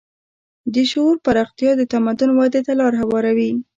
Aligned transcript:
د 0.73 0.75
شعور 0.91 1.15
پراختیا 1.25 1.71
د 1.77 1.81
تمدن 1.93 2.29
ودې 2.33 2.61
ته 2.67 2.73
لاره 2.79 2.97
هواروي. 3.03 3.51